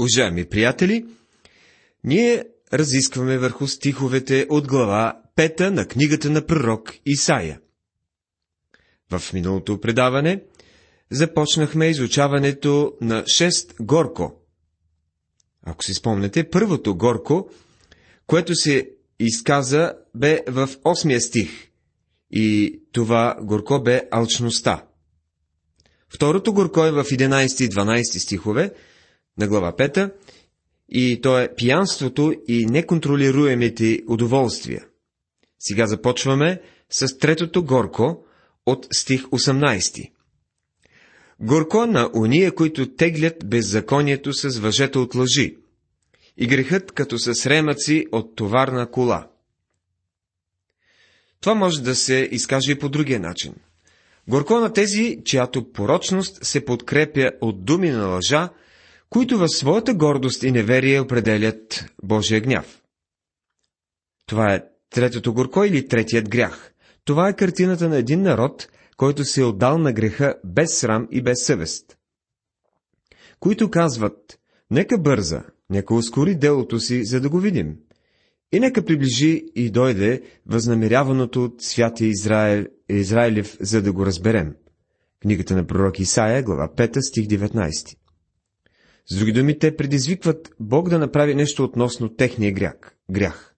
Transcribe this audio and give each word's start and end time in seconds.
Уважаеми 0.00 0.44
приятели, 0.44 1.06
ние 2.04 2.44
разискваме 2.72 3.38
върху 3.38 3.68
стиховете 3.68 4.46
от 4.48 4.68
глава 4.68 5.20
5 5.36 5.70
на 5.70 5.86
книгата 5.86 6.30
на 6.30 6.46
пророк 6.46 6.94
Исаия. 7.06 7.60
В 9.10 9.32
миналото 9.32 9.80
предаване 9.80 10.42
започнахме 11.10 11.86
изучаването 11.86 12.92
на 13.00 13.22
6 13.22 13.82
горко. 13.82 14.40
Ако 15.62 15.84
си 15.84 15.94
спомнете, 15.94 16.50
първото 16.50 16.96
горко, 16.96 17.50
което 18.26 18.54
се 18.54 18.90
изказа, 19.18 19.92
бе 20.14 20.42
в 20.48 20.68
8 20.68 21.18
стих. 21.18 21.50
И 22.30 22.80
това 22.92 23.36
горко 23.42 23.82
бе 23.82 24.08
алчността. 24.10 24.84
Второто 26.08 26.52
горко 26.52 26.84
е 26.84 26.92
в 26.92 27.04
11 27.04 27.64
и 27.64 27.68
12 27.68 28.18
стихове 28.18 28.72
на 29.38 29.48
глава 29.48 29.72
5 29.72 30.12
и 30.88 31.20
то 31.20 31.38
е 31.38 31.54
пиянството 31.54 32.34
и 32.48 32.66
неконтролируемите 32.66 34.02
удоволствия. 34.08 34.86
Сега 35.58 35.86
започваме 35.86 36.60
с 36.90 37.18
третото 37.18 37.64
горко 37.64 38.24
от 38.66 38.86
стих 38.92 39.24
18. 39.24 40.10
Горко 41.40 41.86
на 41.86 42.10
уния, 42.14 42.54
които 42.54 42.94
теглят 42.94 43.48
беззаконието 43.48 44.32
с 44.32 44.58
въжета 44.58 45.00
от 45.00 45.14
лъжи 45.14 45.56
и 46.36 46.46
грехът 46.46 46.92
като 46.92 47.18
с 47.18 47.46
ремъци 47.46 48.06
от 48.12 48.36
товарна 48.36 48.90
кола. 48.90 49.28
Това 51.40 51.54
може 51.54 51.82
да 51.82 51.94
се 51.94 52.28
изкаже 52.32 52.72
и 52.72 52.78
по 52.78 52.88
другия 52.88 53.20
начин. 53.20 53.54
Горко 54.28 54.60
на 54.60 54.72
тези, 54.72 55.18
чиято 55.24 55.72
порочност 55.72 56.44
се 56.44 56.64
подкрепя 56.64 57.30
от 57.40 57.64
думи 57.64 57.90
на 57.90 58.06
лъжа, 58.06 58.48
които 59.10 59.38
в 59.38 59.48
своята 59.48 59.94
гордост 59.94 60.42
и 60.42 60.52
неверие 60.52 61.00
определят 61.00 61.84
Божия 62.02 62.40
гняв. 62.40 62.82
Това 64.26 64.54
е 64.54 64.62
третото 64.90 65.34
горко 65.34 65.64
или 65.64 65.88
третият 65.88 66.28
грях. 66.28 66.72
Това 67.04 67.28
е 67.28 67.36
картината 67.36 67.88
на 67.88 67.96
един 67.96 68.22
народ, 68.22 68.68
който 68.96 69.24
се 69.24 69.40
е 69.40 69.44
отдал 69.44 69.78
на 69.78 69.92
греха 69.92 70.34
без 70.44 70.78
срам 70.78 71.08
и 71.10 71.22
без 71.22 71.46
съвест. 71.46 71.96
Които 73.40 73.70
казват, 73.70 74.38
нека 74.70 74.98
бърза, 74.98 75.42
нека 75.70 75.94
ускори 75.94 76.34
делото 76.34 76.80
си, 76.80 77.04
за 77.04 77.20
да 77.20 77.28
го 77.28 77.38
видим. 77.38 77.76
И 78.52 78.60
нека 78.60 78.84
приближи 78.84 79.44
и 79.54 79.70
дойде 79.70 80.22
възнамеряваното 80.46 81.44
от 81.44 81.62
святия 81.62 82.08
Израел, 82.08 82.66
Израилев, 82.88 83.56
за 83.60 83.82
да 83.82 83.92
го 83.92 84.06
разберем. 84.06 84.54
Книгата 85.22 85.56
на 85.56 85.66
пророк 85.66 86.00
Исаия, 86.00 86.42
глава 86.42 86.68
5, 86.76 87.00
стих 87.00 87.26
19. 87.26 87.96
С 89.10 89.16
други 89.16 89.32
думи, 89.32 89.58
те 89.58 89.76
предизвикват 89.76 90.54
Бог 90.60 90.88
да 90.88 90.98
направи 90.98 91.34
нещо 91.34 91.64
относно 91.64 92.14
техния 92.16 92.52
грях. 92.52 92.76
грях. 93.10 93.54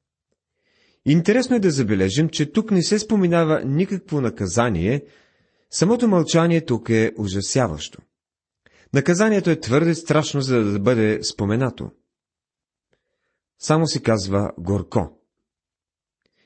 Интересно 1.06 1.56
е 1.56 1.60
да 1.60 1.70
забележим, 1.70 2.28
че 2.28 2.52
тук 2.52 2.70
не 2.70 2.82
се 2.82 2.98
споминава 2.98 3.62
никакво 3.64 4.20
наказание, 4.20 5.04
самото 5.70 6.08
мълчание 6.08 6.64
тук 6.64 6.88
е 6.88 7.12
ужасяващо. 7.18 7.98
Наказанието 8.94 9.50
е 9.50 9.60
твърде 9.60 9.94
страшно, 9.94 10.40
за 10.40 10.64
да 10.64 10.78
бъде 10.78 11.22
споменато. 11.22 11.90
Само 13.58 13.86
се 13.86 14.02
казва 14.02 14.52
горко. 14.58 15.18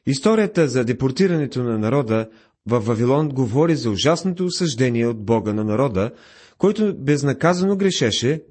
Историята 0.07 0.69
за 0.69 0.85
депортирането 0.85 1.63
на 1.63 1.79
народа 1.79 2.29
в 2.67 2.81
Вавилон 2.81 3.29
говори 3.29 3.77
за 3.77 3.91
ужасното 3.91 4.45
осъждение 4.45 5.07
от 5.07 5.25
Бога 5.25 5.53
на 5.53 5.65
народа, 5.65 6.11
който 6.59 6.97
безнаказано 6.99 7.77
грешеше 7.77 8.43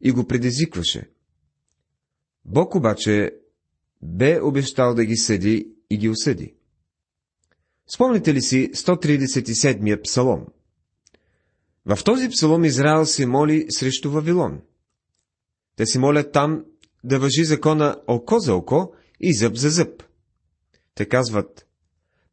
и 0.00 0.12
го 0.12 0.26
предизвикваше. 0.26 1.10
Бог 2.44 2.74
обаче 2.74 3.34
бе 4.02 4.40
обещал 4.42 4.94
да 4.94 5.04
ги 5.04 5.16
съди 5.16 5.68
и 5.90 5.98
ги 5.98 6.08
осъди. 6.08 6.54
Спомните 7.86 8.34
ли 8.34 8.42
си 8.42 8.70
137-я 8.72 10.02
псалом? 10.02 10.46
В 11.86 12.04
този 12.04 12.28
псалом 12.28 12.64
Израел 12.64 13.06
се 13.06 13.26
моли 13.26 13.66
срещу 13.70 14.10
Вавилон. 14.10 14.60
Те 15.76 15.86
се 15.86 15.98
молят 15.98 16.32
там 16.32 16.64
да 17.04 17.18
въжи 17.18 17.44
закона 17.44 17.96
око 18.06 18.38
за 18.38 18.54
око 18.54 18.92
и 19.20 19.34
зъб 19.34 19.56
за 19.56 19.70
зъб. 19.70 20.02
Те 20.94 21.08
казват, 21.08 21.68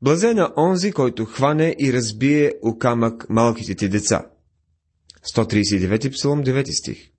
Блазе 0.02 0.34
на 0.34 0.54
онзи, 0.58 0.92
който 0.92 1.26
хване 1.26 1.76
и 1.80 1.94
разбие 1.94 2.54
у 2.62 2.78
камък 2.78 3.30
малките 3.30 3.76
ти 3.76 3.90
деца. 3.90 4.30
139 5.36 6.12
псалом, 6.14 6.44
9 6.44 6.80
стих. 6.80 7.12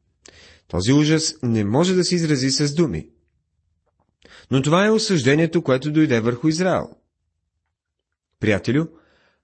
Този 0.69 0.93
ужас 0.93 1.35
не 1.43 1.65
може 1.65 1.95
да 1.95 2.05
се 2.05 2.15
изрази 2.15 2.51
с 2.51 2.75
думи. 2.75 3.09
Но 4.51 4.63
това 4.63 4.87
е 4.87 4.91
осъждението, 4.91 5.63
което 5.63 5.93
дойде 5.93 6.21
върху 6.21 6.49
Израел. 6.49 6.91
Приятелю, 8.41 8.87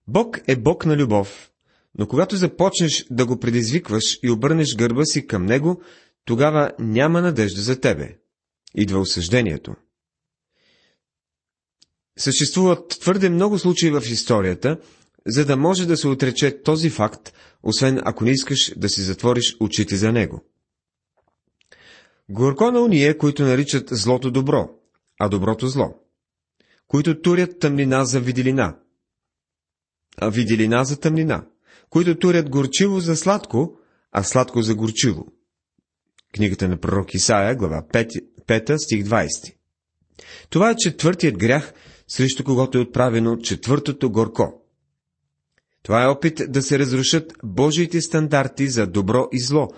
Бог 0.08 0.40
е 0.46 0.56
Бог 0.56 0.86
на 0.86 0.96
любов, 0.96 1.50
но 1.98 2.06
когато 2.06 2.36
започнеш 2.36 3.06
да 3.10 3.26
го 3.26 3.40
предизвикваш 3.40 4.18
и 4.22 4.30
обърнеш 4.30 4.76
гърба 4.76 5.04
си 5.04 5.26
към 5.26 5.46
него, 5.46 5.82
тогава 6.24 6.72
няма 6.78 7.22
надежда 7.22 7.62
за 7.62 7.80
тебе. 7.80 8.18
Идва 8.74 9.00
осъждението. 9.00 9.74
Съществуват 12.18 12.88
твърде 13.00 13.28
много 13.28 13.58
случаи 13.58 13.90
в 13.90 14.02
историята, 14.06 14.78
за 15.26 15.44
да 15.44 15.56
може 15.56 15.86
да 15.86 15.96
се 15.96 16.08
отрече 16.08 16.62
този 16.62 16.90
факт, 16.90 17.32
освен 17.62 18.00
ако 18.04 18.24
не 18.24 18.30
искаш 18.30 18.72
да 18.76 18.88
си 18.88 19.02
затвориш 19.02 19.56
очите 19.60 19.96
за 19.96 20.12
него. 20.12 20.51
Горко 22.30 22.70
на 22.70 22.80
уния, 22.80 23.18
които 23.18 23.42
наричат 23.42 23.88
злото 23.90 24.30
добро, 24.30 24.70
а 25.20 25.28
доброто 25.28 25.68
зло, 25.68 25.94
които 26.88 27.20
турят 27.20 27.58
тъмнина 27.58 28.04
за 28.04 28.20
виделина, 28.20 28.76
а 30.16 30.30
виделина 30.30 30.84
за 30.84 31.00
тъмнина, 31.00 31.46
които 31.90 32.18
турят 32.18 32.50
горчиво 32.50 33.00
за 33.00 33.16
сладко, 33.16 33.78
а 34.12 34.22
сладко 34.22 34.62
за 34.62 34.74
горчиво. 34.74 35.26
Книгата 36.34 36.68
на 36.68 36.76
пророк 36.76 37.14
Исаия, 37.14 37.56
глава 37.56 37.82
5, 37.92 38.24
5 38.46 38.76
стих 38.76 39.04
20. 39.04 39.54
Това 40.50 40.70
е 40.70 40.76
четвъртият 40.76 41.38
грях, 41.38 41.72
срещу 42.08 42.44
когото 42.44 42.78
е 42.78 42.80
отправено 42.80 43.36
четвъртото 43.36 44.10
горко. 44.10 44.62
Това 45.82 46.02
е 46.02 46.06
опит 46.06 46.40
да 46.48 46.62
се 46.62 46.78
разрушат 46.78 47.32
Божиите 47.44 48.00
стандарти 48.00 48.68
за 48.68 48.86
добро 48.86 49.28
и 49.32 49.40
зло, 49.40 49.68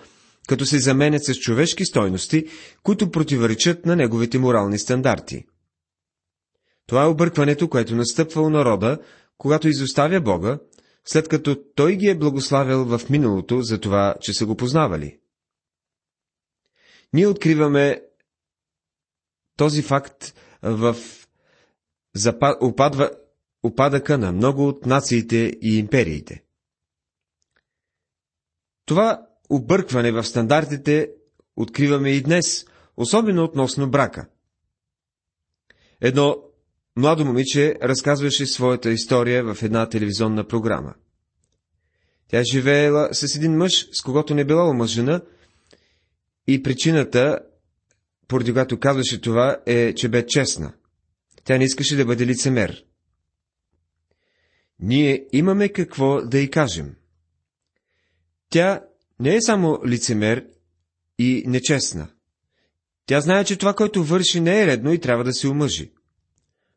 като 0.47 0.65
се 0.65 0.79
заменят 0.79 1.25
с 1.25 1.35
човешки 1.35 1.85
стойности, 1.85 2.45
които 2.83 3.11
противоречат 3.11 3.85
на 3.85 3.95
неговите 3.95 4.37
морални 4.39 4.79
стандарти. 4.79 5.45
Това 6.87 7.03
е 7.03 7.07
объркването, 7.07 7.69
което 7.69 7.95
настъпва 7.95 8.41
у 8.41 8.49
народа, 8.49 8.99
когато 9.37 9.67
изоставя 9.67 10.21
Бога, 10.21 10.59
след 11.05 11.27
като 11.27 11.63
Той 11.75 11.95
ги 11.95 12.07
е 12.07 12.17
благославил 12.17 12.85
в 12.85 13.09
миналото 13.09 13.61
за 13.61 13.79
това, 13.79 14.15
че 14.21 14.33
са 14.33 14.45
го 14.45 14.55
познавали. 14.55 15.19
Ние 17.13 17.27
откриваме 17.27 18.01
този 19.57 19.81
факт 19.81 20.33
в 20.63 20.95
опадва, 22.61 23.11
опадъка 23.63 24.17
на 24.17 24.31
много 24.31 24.67
от 24.67 24.85
нациите 24.85 25.53
и 25.61 25.77
империите. 25.77 26.43
Това 28.85 29.24
объркване 29.49 30.11
в 30.11 30.23
стандартите 30.23 31.09
откриваме 31.55 32.11
и 32.11 32.21
днес, 32.21 32.65
особено 32.97 33.43
относно 33.43 33.89
брака. 33.89 34.27
Едно 36.01 36.37
младо 36.95 37.25
момиче 37.25 37.75
разказваше 37.83 38.45
своята 38.45 38.91
история 38.91 39.53
в 39.53 39.63
една 39.63 39.89
телевизионна 39.89 40.47
програма. 40.47 40.93
Тя 42.27 42.43
живеела 42.51 43.09
с 43.11 43.35
един 43.35 43.57
мъж, 43.57 43.87
с 43.91 44.01
когото 44.01 44.35
не 44.35 44.45
била 44.45 44.69
омъжена, 44.69 45.21
и 46.47 46.63
причината, 46.63 47.39
поради 48.27 48.53
която 48.53 48.79
казваше 48.79 49.21
това, 49.21 49.57
е, 49.65 49.93
че 49.93 50.09
бе 50.09 50.25
честна. 50.27 50.73
Тя 51.43 51.57
не 51.57 51.63
искаше 51.63 51.95
да 51.95 52.05
бъде 52.05 52.25
лицемер. 52.25 52.85
Ние 54.79 55.27
имаме 55.31 55.69
какво 55.69 56.21
да 56.21 56.39
й 56.39 56.49
кажем. 56.49 56.95
Тя 58.49 58.81
не 59.19 59.35
е 59.35 59.41
само 59.41 59.79
лицемер 59.87 60.45
и 61.19 61.43
нечестна. 61.47 62.07
Тя 63.05 63.21
знае, 63.21 63.43
че 63.45 63.55
това, 63.55 63.73
което 63.73 64.03
върши, 64.03 64.39
не 64.39 64.61
е 64.61 64.67
редно 64.67 64.93
и 64.93 64.99
трябва 64.99 65.23
да 65.23 65.33
се 65.33 65.47
омъжи. 65.47 65.91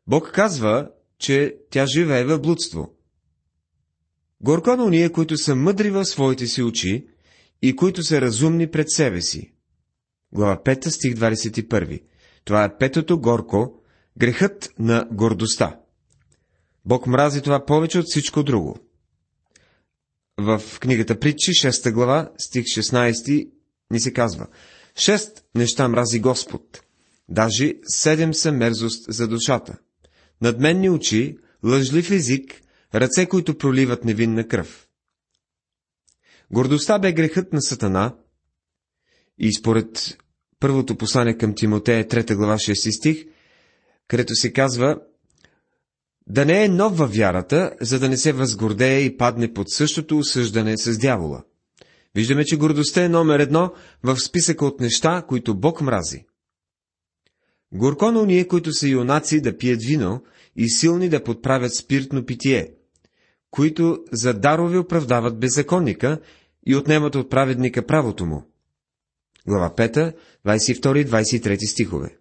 Бог 0.07 0.31
казва, 0.33 0.91
че 1.17 1.55
тя 1.69 1.85
живее 1.85 2.23
в 2.23 2.39
блудство. 2.39 2.95
Горко 4.41 4.75
на 4.75 4.83
уния, 4.83 5.11
които 5.11 5.37
са 5.37 5.55
мъдри 5.55 5.89
в 5.89 6.05
своите 6.05 6.47
си 6.47 6.63
очи 6.63 7.07
и 7.61 7.75
които 7.75 8.03
са 8.03 8.21
разумни 8.21 8.71
пред 8.71 8.91
себе 8.91 9.21
си. 9.21 9.53
Глава 10.31 10.61
5, 10.65 10.87
стих 10.87 11.13
21. 11.13 12.03
Това 12.45 12.63
е 12.63 12.77
петото 12.77 13.19
горко, 13.19 13.81
грехът 14.17 14.73
на 14.79 15.07
гордостта. 15.11 15.79
Бог 16.85 17.07
мрази 17.07 17.41
това 17.41 17.65
повече 17.65 17.99
от 17.99 18.05
всичко 18.05 18.43
друго 18.43 18.88
в 20.39 20.79
книгата 20.79 21.19
Притчи, 21.19 21.51
6 21.51 21.91
глава, 21.91 22.31
стих 22.37 22.63
16, 22.63 23.49
ни 23.91 23.99
се 23.99 24.13
казва 24.13 24.47
Шест 24.95 25.43
неща 25.55 25.87
мрази 25.87 26.19
Господ. 26.19 26.81
Даже 27.29 27.73
седем 27.83 28.33
са 28.33 28.51
мерзост 28.51 29.05
за 29.13 29.27
душата. 29.27 29.77
Надменни 30.41 30.89
очи, 30.89 31.37
лъжлив 31.63 32.11
език, 32.11 32.61
ръце, 32.95 33.25
които 33.25 33.57
проливат 33.57 34.05
невинна 34.05 34.47
кръв. 34.47 34.87
Гордостта 36.51 36.99
бе 36.99 37.13
грехът 37.13 37.53
на 37.53 37.61
Сатана 37.61 38.15
и 39.37 39.53
според 39.53 40.17
първото 40.59 40.95
послание 40.95 41.37
към 41.37 41.55
Тимотея, 41.55 42.07
3 42.07 42.35
глава, 42.35 42.55
6 42.55 42.97
стих, 42.97 43.25
където 44.07 44.35
се 44.35 44.53
казва 44.53 45.01
да 46.29 46.45
не 46.45 46.63
е 46.63 46.69
нов 46.69 46.97
във 46.97 47.13
вярата, 47.13 47.71
за 47.81 47.99
да 47.99 48.09
не 48.09 48.17
се 48.17 48.31
възгордее 48.31 48.99
и 48.99 49.17
падне 49.17 49.53
под 49.53 49.69
същото 49.69 50.17
осъждане 50.17 50.77
с 50.77 50.97
дявола. 50.97 51.43
Виждаме, 52.15 52.45
че 52.45 52.57
гордостта 52.57 53.03
е 53.03 53.09
номер 53.09 53.39
едно 53.39 53.73
в 54.03 54.19
списъка 54.19 54.65
от 54.65 54.79
неща, 54.79 55.25
които 55.27 55.59
Бог 55.59 55.81
мрази. 55.81 56.25
Горко 57.71 58.11
на 58.11 58.21
уния, 58.21 58.47
които 58.47 58.73
са 58.73 58.87
юнаци 58.87 59.41
да 59.41 59.57
пият 59.57 59.83
вино 59.83 60.23
и 60.55 60.69
силни 60.69 61.09
да 61.09 61.23
подправят 61.23 61.75
спиртно 61.75 62.25
питие, 62.25 62.73
които 63.51 64.03
за 64.11 64.33
дарове 64.33 64.77
оправдават 64.77 65.39
беззаконника 65.39 66.19
и 66.65 66.75
отнемат 66.75 67.15
от 67.15 67.29
праведника 67.29 67.85
правото 67.85 68.25
му. 68.25 68.43
Глава 69.47 69.73
5, 69.77 70.15
22 70.45 70.97
и 70.97 71.05
23 71.05 71.71
стихове. 71.71 72.17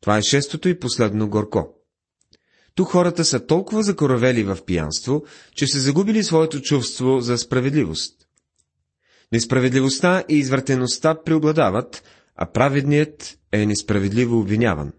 Това 0.00 0.18
е 0.18 0.22
шестото 0.22 0.68
и 0.68 0.78
последно 0.78 1.28
горко. 1.28 1.77
Тук 2.78 2.88
хората 2.88 3.24
са 3.24 3.46
толкова 3.46 3.82
закоравели 3.82 4.44
в 4.44 4.58
пиянство, 4.66 5.24
че 5.54 5.66
са 5.66 5.80
загубили 5.80 6.24
своето 6.24 6.60
чувство 6.60 7.20
за 7.20 7.38
справедливост. 7.38 8.28
Несправедливостта 9.32 10.24
и 10.28 10.36
извъртеността 10.36 11.22
преобладават, 11.22 12.02
а 12.36 12.52
праведният 12.52 13.38
е 13.52 13.66
несправедливо 13.66 14.40
обвиняван. 14.40 14.92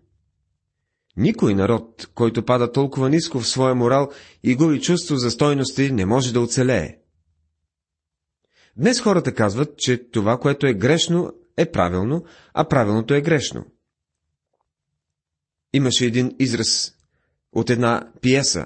Никой 1.18 1.56
народ, 1.56 2.10
който 2.16 2.46
пада 2.46 2.72
толкова 2.72 3.10
ниско 3.10 3.40
в 3.40 3.48
своя 3.48 3.76
морал 3.76 4.12
и 4.44 4.56
губи 4.56 4.82
чувство 4.82 5.16
за 5.16 5.32
стойности, 5.32 5.92
не 5.92 6.06
може 6.06 6.34
да 6.34 6.42
оцелее. 6.42 6.98
Днес 8.78 9.02
хората 9.02 9.34
казват, 9.34 9.78
че 9.78 10.10
това, 10.12 10.38
което 10.38 10.68
е 10.68 10.74
грешно, 10.74 11.32
е 11.58 11.72
правилно, 11.72 12.24
а 12.54 12.68
правилното 12.68 13.14
е 13.14 13.22
грешно. 13.22 13.66
Имаше 15.74 16.06
един 16.06 16.36
израз 16.40 16.99
от 17.54 17.70
една 17.70 18.12
пиеса. 18.22 18.66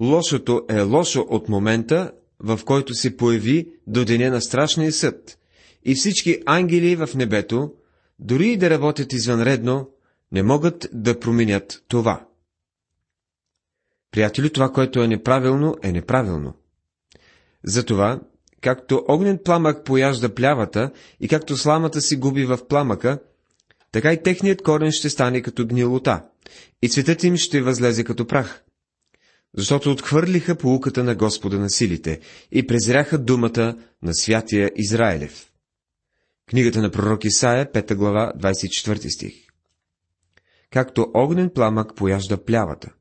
Лошото 0.00 0.64
е 0.68 0.80
лошо 0.80 1.20
от 1.20 1.48
момента, 1.48 2.12
в 2.40 2.60
който 2.64 2.94
се 2.94 3.16
появи 3.16 3.68
до 3.86 4.04
деня 4.04 4.30
на 4.30 4.40
страшния 4.40 4.92
съд, 4.92 5.38
и 5.84 5.94
всички 5.94 6.42
ангели 6.46 6.96
в 6.96 7.08
небето, 7.14 7.72
дори 8.18 8.48
и 8.48 8.56
да 8.56 8.70
работят 8.70 9.12
извънредно, 9.12 9.90
не 10.32 10.42
могат 10.42 10.88
да 10.92 11.20
променят 11.20 11.82
това. 11.88 12.26
Приятели, 14.10 14.52
това, 14.52 14.72
което 14.72 15.02
е 15.02 15.08
неправилно, 15.08 15.76
е 15.82 15.92
неправилно. 15.92 16.54
Затова, 17.64 18.20
както 18.60 19.04
огнен 19.08 19.38
пламък 19.44 19.84
пояжда 19.84 20.34
плявата 20.34 20.90
и 21.20 21.28
както 21.28 21.56
сламата 21.56 22.00
си 22.00 22.16
губи 22.16 22.44
в 22.44 22.58
пламъка, 22.68 23.18
така 23.92 24.12
и 24.12 24.22
техният 24.22 24.62
корен 24.62 24.92
ще 24.92 25.10
стане 25.10 25.42
като 25.42 25.66
гнилота, 25.66 26.22
и 26.82 26.88
цветът 26.88 27.24
им 27.24 27.36
ще 27.36 27.62
възлезе 27.62 28.04
като 28.04 28.26
прах. 28.26 28.64
Защото 29.56 29.90
отхвърлиха 29.90 30.54
полуката 30.54 31.04
на 31.04 31.14
Господа 31.14 31.58
на 31.58 31.70
силите 31.70 32.20
и 32.52 32.66
презряха 32.66 33.18
думата 33.18 33.76
на 34.02 34.14
святия 34.14 34.70
Израилев. 34.76 35.50
Книгата 36.46 36.82
на 36.82 36.90
пророк 36.90 37.24
Исаия, 37.24 37.72
5 37.72 37.94
глава, 37.94 38.32
24 38.38 39.08
стих. 39.08 39.34
Както 40.70 41.10
огнен 41.14 41.50
пламък 41.54 41.94
пояжда 41.96 42.44
плявата. 42.44 42.92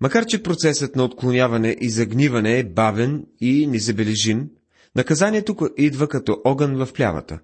Макар, 0.00 0.26
че 0.26 0.42
процесът 0.42 0.96
на 0.96 1.04
отклоняване 1.04 1.76
и 1.80 1.90
загниване 1.90 2.58
е 2.58 2.64
бавен 2.64 3.26
и 3.40 3.66
незабележим, 3.66 4.50
наказанието 4.96 5.56
идва 5.76 6.08
като 6.08 6.40
огън 6.44 6.76
в 6.76 6.92
плявата. 6.92 7.38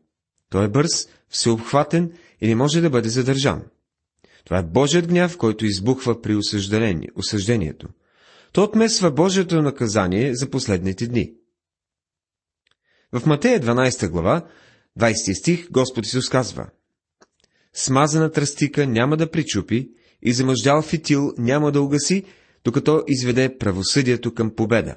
Той 0.51 0.65
е 0.65 0.69
бърз, 0.69 1.09
всеобхватен 1.29 2.13
и 2.41 2.49
не 2.49 2.55
може 2.55 2.81
да 2.81 2.91
бъде 2.91 3.09
задържан. 3.09 3.63
Това 4.45 4.59
е 4.59 4.63
Божият 4.63 5.07
гняв, 5.07 5.37
който 5.39 5.67
избухва 5.67 6.23
при 6.23 6.37
осъждението. 7.17 7.89
То 8.53 8.63
отмесва 8.63 9.11
Божието 9.11 9.63
наказание 9.63 10.35
за 10.35 10.51
последните 10.51 11.07
дни. 11.07 11.33
В 13.13 13.27
Матея 13.27 13.61
12 13.61 14.09
глава, 14.09 14.47
20 14.99 15.41
стих, 15.41 15.71
Господ 15.71 16.07
Исус 16.07 16.29
казва 16.29 16.67
Смазана 17.73 18.33
тръстика 18.33 18.87
няма 18.87 19.17
да 19.17 19.31
причупи 19.31 19.91
и 20.23 20.33
замъждял 20.33 20.83
фитил 20.83 21.33
няма 21.39 21.73
да 21.73 21.83
угаси, 21.83 22.25
докато 22.65 23.05
изведе 23.09 23.59
правосъдието 23.59 24.35
към 24.35 24.55
победа. 24.55 24.97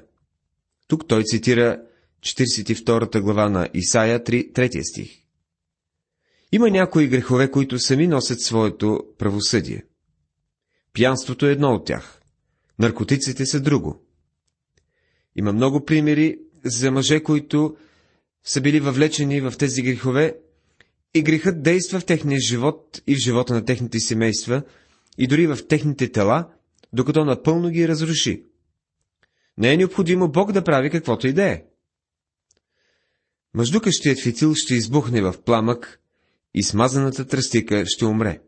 Тук 0.88 1.08
той 1.08 1.22
цитира 1.24 1.82
42 2.20 3.20
глава 3.20 3.48
на 3.48 3.68
Исаия 3.74 4.24
3, 4.24 4.52
3 4.52 4.82
стих. 4.92 5.27
Има 6.52 6.70
някои 6.70 7.08
грехове, 7.08 7.50
които 7.50 7.78
сами 7.78 8.06
носят 8.06 8.40
своето 8.40 9.04
правосъдие. 9.18 9.84
Пянството 10.92 11.46
е 11.46 11.52
едно 11.52 11.74
от 11.74 11.86
тях. 11.86 12.20
Наркотиците 12.78 13.46
са 13.46 13.60
друго. 13.60 14.02
Има 15.36 15.52
много 15.52 15.84
примери 15.84 16.38
за 16.64 16.90
мъже, 16.90 17.22
които 17.22 17.76
са 18.44 18.60
били 18.60 18.80
въвлечени 18.80 19.40
в 19.40 19.54
тези 19.58 19.82
грехове 19.82 20.36
и 21.14 21.22
грехът 21.22 21.62
действа 21.62 22.00
в 22.00 22.04
техния 22.04 22.40
живот 22.40 23.02
и 23.06 23.14
в 23.14 23.18
живота 23.18 23.54
на 23.54 23.64
техните 23.64 24.00
семейства 24.00 24.62
и 25.18 25.26
дори 25.26 25.46
в 25.46 25.58
техните 25.68 26.12
тела, 26.12 26.48
докато 26.92 27.24
напълно 27.24 27.70
ги 27.70 27.88
разруши. 27.88 28.44
Не 29.58 29.72
е 29.72 29.76
необходимо 29.76 30.28
Бог 30.28 30.52
да 30.52 30.64
прави 30.64 30.90
каквото 30.90 31.26
и 31.26 31.32
да 31.32 31.44
е. 31.44 31.64
Мъждукащият 33.54 34.22
фитил 34.22 34.54
ще 34.54 34.74
избухне 34.74 35.22
в 35.22 35.34
пламък 35.44 36.00
и 36.54 36.62
смазаната 36.62 37.26
тръстика 37.26 37.84
ще 37.86 38.04
умре. 38.04 38.40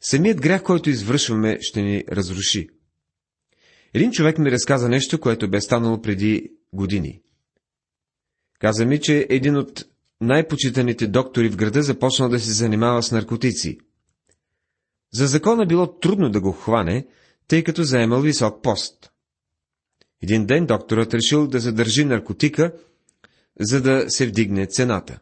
Самият 0.00 0.40
грях, 0.40 0.62
който 0.62 0.90
извършваме, 0.90 1.58
ще 1.60 1.82
ни 1.82 2.04
разруши. 2.12 2.68
Един 3.94 4.10
човек 4.10 4.38
ми 4.38 4.50
разказа 4.50 4.88
нещо, 4.88 5.20
което 5.20 5.50
бе 5.50 5.60
станало 5.60 6.02
преди 6.02 6.52
години. 6.72 7.20
Каза 8.58 8.86
ми, 8.86 9.00
че 9.00 9.26
един 9.30 9.56
от 9.56 9.84
най-почитаните 10.20 11.06
доктори 11.06 11.48
в 11.48 11.56
града 11.56 11.82
започнал 11.82 12.28
да 12.28 12.40
се 12.40 12.52
занимава 12.52 13.02
с 13.02 13.12
наркотици. 13.12 13.78
За 15.12 15.26
закона 15.26 15.66
било 15.66 15.98
трудно 15.98 16.30
да 16.30 16.40
го 16.40 16.52
хване, 16.52 17.06
тъй 17.48 17.64
като 17.64 17.82
заемал 17.82 18.20
висок 18.20 18.62
пост. 18.62 19.10
Един 20.22 20.46
ден 20.46 20.66
докторът 20.66 21.14
решил 21.14 21.46
да 21.46 21.60
задържи 21.60 22.04
наркотика, 22.04 22.72
за 23.60 23.82
да 23.82 24.10
се 24.10 24.26
вдигне 24.26 24.66
цената. 24.66 25.18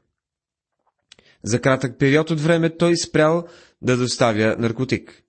За 1.45 1.61
кратък 1.61 1.99
период 1.99 2.31
от 2.31 2.41
време 2.41 2.77
той 2.77 2.97
спрял 2.97 3.47
да 3.83 3.97
доставя 3.97 4.57
наркотик. 4.59 5.23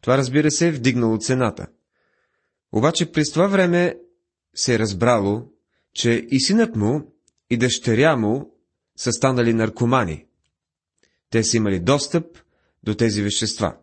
Това, 0.00 0.18
разбира 0.18 0.50
се, 0.50 0.70
вдигнало 0.70 1.18
цената. 1.18 1.66
Обаче 2.72 3.12
през 3.12 3.32
това 3.32 3.46
време 3.46 3.96
се 4.54 4.74
е 4.74 4.78
разбрало, 4.78 5.42
че 5.94 6.26
и 6.30 6.40
синът 6.40 6.76
му, 6.76 7.12
и 7.50 7.56
дъщеря 7.56 8.16
му 8.16 8.50
са 8.96 9.12
станали 9.12 9.54
наркомани. 9.54 10.24
Те 11.30 11.44
са 11.44 11.56
имали 11.56 11.80
достъп 11.80 12.26
до 12.82 12.94
тези 12.94 13.22
вещества. 13.22 13.76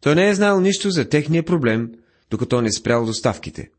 Той 0.00 0.14
не 0.14 0.28
е 0.28 0.34
знаел 0.34 0.60
нищо 0.60 0.90
за 0.90 1.08
техния 1.08 1.44
проблем, 1.44 1.92
докато 2.30 2.62
не 2.62 2.72
спрял 2.72 3.06
доставките. 3.06 3.70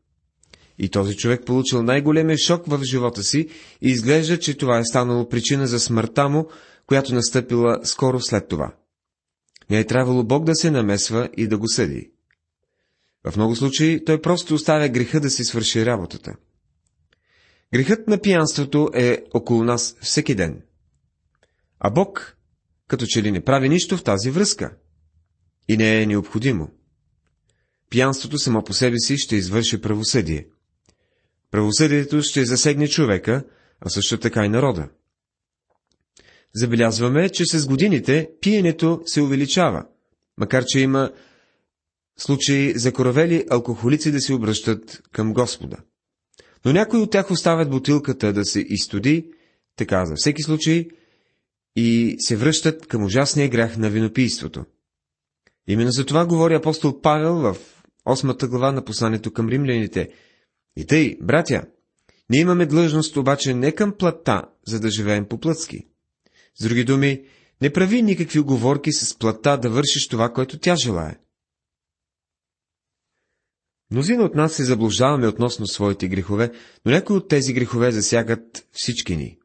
И 0.80 0.90
този 0.90 1.16
човек 1.16 1.46
получил 1.46 1.84
най-големия 1.84 2.38
шок 2.38 2.63
в 2.68 2.84
живота 2.84 3.24
си 3.24 3.50
и 3.82 3.90
изглежда, 3.90 4.40
че 4.40 4.58
това 4.58 4.80
е 4.80 4.86
станало 4.86 5.30
причина 5.30 5.68
за 5.68 5.80
смъртта 5.80 6.30
му, 6.30 6.48
която 6.93 7.13
настъпила 7.13 7.79
скоро 7.83 8.21
след 8.21 8.47
това. 8.47 8.75
Не 9.69 9.79
е 9.79 9.85
трябвало 9.85 10.23
Бог 10.23 10.43
да 10.43 10.55
се 10.55 10.71
намесва 10.71 11.29
и 11.38 11.47
да 11.47 11.57
го 11.57 11.67
съди. 11.67 12.12
В 13.23 13.35
много 13.35 13.55
случаи 13.55 14.05
той 14.05 14.21
просто 14.21 14.53
оставя 14.53 14.89
греха 14.89 15.19
да 15.19 15.29
си 15.29 15.43
свърши 15.43 15.85
работата. 15.85 16.35
Грехът 17.73 18.07
на 18.07 18.21
пиянството 18.21 18.89
е 18.93 19.23
около 19.33 19.63
нас 19.63 19.95
всеки 20.01 20.35
ден. 20.35 20.62
А 21.79 21.89
Бог, 21.89 22.38
като 22.88 23.05
че 23.05 23.23
ли 23.23 23.31
не 23.31 23.43
прави 23.43 23.69
нищо 23.69 23.97
в 23.97 24.03
тази 24.03 24.31
връзка. 24.31 24.75
И 25.67 25.77
не 25.77 26.01
е 26.01 26.05
необходимо. 26.05 26.69
Пиянството 27.89 28.38
само 28.38 28.63
по 28.63 28.73
себе 28.73 29.00
си 29.00 29.17
ще 29.17 29.35
извърши 29.35 29.81
правосъдие. 29.81 30.47
Правосъдието 31.51 32.21
ще 32.21 32.45
засегне 32.45 32.88
човека, 32.88 33.43
а 33.81 33.89
също 33.89 34.17
така 34.17 34.45
и 34.45 34.50
народа 34.50 34.89
забелязваме, 36.55 37.29
че 37.29 37.45
с 37.45 37.67
годините 37.67 38.29
пиенето 38.41 39.01
се 39.05 39.22
увеличава, 39.22 39.86
макар 40.38 40.63
че 40.67 40.79
има 40.79 41.12
случаи 42.17 42.74
за 42.75 42.93
коравели 42.93 43.45
алкохолици 43.50 44.12
да 44.12 44.22
се 44.22 44.33
обръщат 44.33 45.01
към 45.12 45.33
Господа. 45.33 45.77
Но 46.65 46.74
някои 46.74 47.00
от 47.00 47.12
тях 47.12 47.31
оставят 47.31 47.69
бутилката 47.69 48.33
да 48.33 48.45
се 48.45 48.60
изтоди, 48.60 49.31
така 49.75 50.05
за 50.05 50.13
всеки 50.15 50.41
случай, 50.41 50.88
и 51.75 52.15
се 52.19 52.36
връщат 52.36 52.88
към 52.88 53.03
ужасния 53.03 53.50
грях 53.50 53.77
на 53.77 53.89
винопийството. 53.89 54.65
Именно 55.67 55.91
за 55.91 56.05
това 56.05 56.25
говори 56.25 56.53
апостол 56.53 57.01
Павел 57.01 57.36
в 57.36 57.57
8 58.05 58.48
глава 58.48 58.72
на 58.72 58.86
посланието 58.86 59.33
към 59.33 59.50
римляните. 59.50 60.10
И 60.77 60.86
тъй, 60.86 61.17
братя, 61.22 61.63
ние 62.29 62.41
имаме 62.41 62.65
длъжност 62.65 63.17
обаче 63.17 63.53
не 63.53 63.72
към 63.72 63.93
плата, 63.98 64.43
за 64.67 64.79
да 64.79 64.89
живеем 64.89 65.25
по-плътски. 65.25 65.88
С 66.60 66.63
други 66.63 66.83
думи, 66.83 67.25
не 67.62 67.74
прави 67.74 68.01
никакви 68.01 68.39
оговорки 68.39 68.91
с 68.91 69.17
плата 69.17 69.57
да 69.57 69.69
вършиш 69.69 70.07
това, 70.07 70.33
което 70.33 70.60
тя 70.60 70.75
желае. 70.75 71.17
Мнозина 73.91 74.24
от 74.24 74.36
нас 74.36 74.53
се 74.53 74.63
заблуждаваме 74.63 75.27
относно 75.27 75.67
своите 75.67 76.07
грехове, 76.07 76.51
но 76.86 76.91
някои 76.91 77.15
от 77.15 77.27
тези 77.27 77.53
грехове 77.53 77.91
засягат 77.91 78.67
всички 78.72 79.15
ни. 79.17 79.38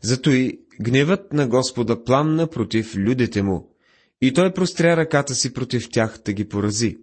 Зато 0.00 0.30
и 0.30 0.58
гневът 0.80 1.32
на 1.32 1.48
Господа 1.48 2.04
пламна 2.04 2.46
против 2.46 2.96
людите 2.96 3.42
му, 3.42 3.74
и 4.20 4.32
той 4.32 4.52
простря 4.52 4.96
ръката 4.96 5.34
си 5.34 5.52
против 5.52 5.88
тях 5.90 6.20
да 6.24 6.32
ги 6.32 6.48
порази. 6.48 6.98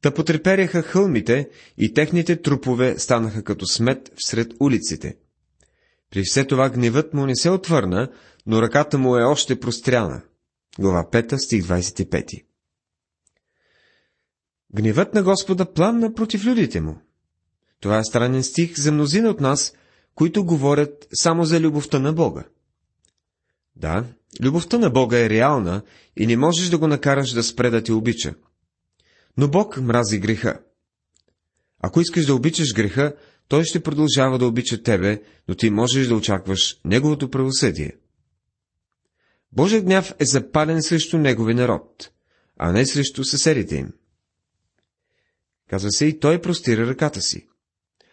Та 0.00 0.14
потреперяха 0.14 0.82
хълмите 0.82 1.48
и 1.78 1.94
техните 1.94 2.42
трупове 2.42 2.98
станаха 2.98 3.44
като 3.44 3.66
смет 3.66 4.12
всред 4.16 4.52
улиците. 4.60 5.16
При 6.14 6.22
все 6.24 6.44
това 6.44 6.70
гневът 6.70 7.14
му 7.14 7.26
не 7.26 7.36
се 7.36 7.50
отвърна, 7.50 8.10
но 8.46 8.62
ръката 8.62 8.98
му 8.98 9.16
е 9.16 9.22
още 9.22 9.60
простряна. 9.60 10.22
Глава 10.78 11.08
5, 11.12 11.36
стих 11.36 11.64
25 11.64 12.44
Гневът 14.74 15.14
на 15.14 15.22
Господа 15.22 15.72
пламна 15.72 16.14
против 16.14 16.44
людите 16.44 16.80
му. 16.80 17.00
Това 17.80 17.98
е 17.98 18.04
странен 18.04 18.42
стих 18.42 18.78
за 18.78 18.92
мнозина 18.92 19.30
от 19.30 19.40
нас, 19.40 19.74
които 20.14 20.44
говорят 20.44 21.08
само 21.14 21.44
за 21.44 21.60
любовта 21.60 21.98
на 21.98 22.12
Бога. 22.12 22.44
Да, 23.76 24.04
любовта 24.42 24.78
на 24.78 24.90
Бога 24.90 25.18
е 25.18 25.30
реална 25.30 25.82
и 26.16 26.26
не 26.26 26.36
можеш 26.36 26.68
да 26.68 26.78
го 26.78 26.86
накараш 26.86 27.30
да 27.30 27.42
спре 27.42 27.70
да 27.70 27.82
те 27.82 27.92
обича. 27.92 28.34
Но 29.36 29.48
Бог 29.48 29.76
мрази 29.80 30.18
греха. 30.18 30.60
Ако 31.82 32.00
искаш 32.00 32.26
да 32.26 32.34
обичаш 32.34 32.74
греха, 32.74 33.14
той 33.48 33.64
ще 33.64 33.82
продължава 33.82 34.38
да 34.38 34.46
обича 34.46 34.82
тебе, 34.82 35.22
но 35.48 35.54
ти 35.54 35.70
можеш 35.70 36.06
да 36.06 36.14
очакваш 36.14 36.80
неговото 36.84 37.30
правосъдие. 37.30 37.92
Божият 39.52 39.84
гняв 39.84 40.14
е 40.18 40.24
запален 40.24 40.82
срещу 40.82 41.18
негови 41.18 41.54
народ, 41.54 42.10
а 42.56 42.72
не 42.72 42.86
срещу 42.86 43.24
съседите 43.24 43.76
им. 43.76 43.92
Казва 45.70 45.90
се 45.90 46.06
и 46.06 46.20
той 46.20 46.40
простира 46.40 46.86
ръката 46.86 47.20
си. 47.20 47.48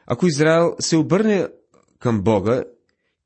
Ако 0.06 0.28
Израел 0.28 0.76
се 0.80 0.98
обърне 0.98 1.48
към 2.00 2.22
Бога 2.22 2.64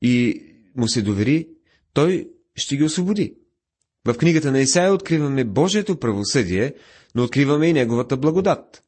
и 0.01 0.43
му 0.75 0.87
се 0.87 1.01
довери, 1.01 1.47
той 1.93 2.29
ще 2.55 2.77
ги 2.77 2.83
освободи. 2.83 3.35
В 4.05 4.13
книгата 4.13 4.51
на 4.51 4.59
Исаия 4.59 4.93
откриваме 4.93 5.43
Божието 5.43 5.99
правосъдие, 5.99 6.73
но 7.15 7.23
откриваме 7.23 7.67
и 7.67 7.73
Неговата 7.73 8.17
благодат. 8.17 8.83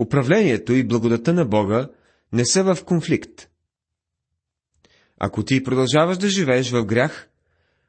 Управлението 0.00 0.72
и 0.72 0.84
благодата 0.84 1.32
на 1.32 1.44
Бога 1.44 1.88
не 2.32 2.46
са 2.46 2.74
в 2.74 2.84
конфликт. 2.84 3.48
Ако 5.18 5.44
ти 5.44 5.64
продължаваш 5.64 6.18
да 6.18 6.28
живееш 6.28 6.70
в 6.70 6.84
грях, 6.84 7.28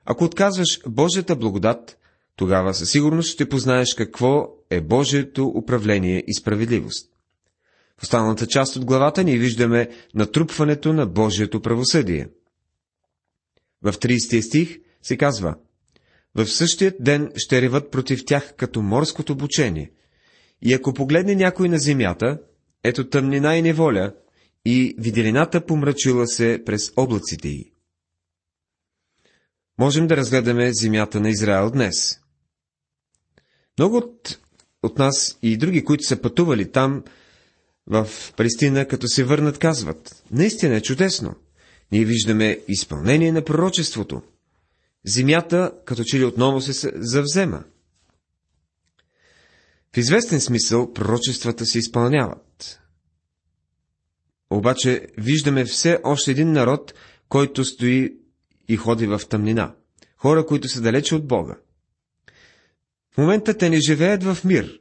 ако 0.05 0.24
отказваш 0.24 0.79
Божията 0.88 1.36
благодат, 1.36 1.98
тогава 2.36 2.74
със 2.74 2.91
сигурност 2.91 3.29
ще 3.29 3.50
познаеш 3.50 3.93
какво 3.93 4.48
е 4.69 4.81
Божието 4.81 5.48
управление 5.48 6.24
и 6.27 6.34
справедливост. 6.34 7.10
В 7.98 8.03
останалата 8.03 8.48
част 8.48 8.75
от 8.75 8.86
главата 8.86 9.24
ни 9.24 9.38
виждаме 9.38 9.89
натрупването 10.15 10.93
на 10.93 11.05
Божието 11.05 11.62
правосъдие. 11.62 12.27
В 13.81 13.93
30 13.93 14.41
стих 14.41 14.79
се 15.01 15.17
казва 15.17 15.55
В 16.36 16.48
същият 16.48 16.96
ден 17.00 17.31
ще 17.36 17.62
реват 17.62 17.91
против 17.91 18.25
тях 18.25 18.53
като 18.58 18.81
морското 18.81 19.36
бучение. 19.36 19.91
И 20.62 20.74
ако 20.74 20.93
погледне 20.93 21.36
някой 21.36 21.69
на 21.69 21.79
земята, 21.79 22.39
ето 22.84 23.10
тъмнина 23.10 23.58
и 23.58 23.62
неволя, 23.62 24.13
и 24.71 24.95
виделината 24.97 25.65
помрачила 25.65 26.27
се 26.27 26.61
през 26.65 26.91
облаците 26.97 27.47
й. 27.47 27.71
Можем 29.79 30.07
да 30.07 30.17
разгледаме 30.17 30.73
земята 30.73 31.19
на 31.19 31.29
Израел 31.29 31.71
днес. 31.71 32.19
Много 33.77 33.97
от, 33.97 34.39
от 34.83 34.97
нас 34.97 35.38
и 35.41 35.57
други, 35.57 35.83
които 35.83 36.03
са 36.03 36.21
пътували 36.21 36.71
там, 36.71 37.03
в 37.88 38.09
Палестина, 38.38 38.85
като 38.85 39.07
се 39.07 39.23
върнат, 39.23 39.57
казват, 39.57 40.23
наистина 40.31 40.75
е 40.75 40.81
чудесно. 40.81 41.35
Ние 41.91 42.05
виждаме 42.05 42.59
изпълнение 42.67 43.31
на 43.31 43.43
пророчеството. 43.43 44.21
Земята, 45.05 45.71
като 45.85 46.03
че 46.03 46.19
ли 46.19 46.25
отново 46.25 46.61
се 46.61 46.91
завзема. 46.95 47.63
В 49.93 49.97
известен 49.97 50.41
смисъл 50.41 50.93
пророчествата 50.93 51.65
се 51.65 51.79
изпълняват. 51.79 52.48
Обаче 54.49 55.07
виждаме 55.17 55.65
все 55.65 55.99
още 56.03 56.31
един 56.31 56.51
народ, 56.51 56.93
който 57.29 57.65
стои 57.65 58.17
и 58.67 58.77
ходи 58.77 59.07
в 59.07 59.21
тъмнина. 59.29 59.75
Хора, 60.17 60.45
които 60.45 60.67
са 60.67 60.81
далече 60.81 61.15
от 61.15 61.27
Бога. 61.27 61.57
В 63.11 63.17
момента 63.17 63.57
те 63.57 63.69
не 63.69 63.79
живеят 63.79 64.23
в 64.23 64.37
мир, 64.45 64.79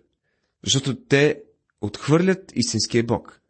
защото 0.66 1.04
те 1.04 1.42
отхвърлят 1.80 2.52
истинския 2.54 3.04
Бог. 3.04 3.40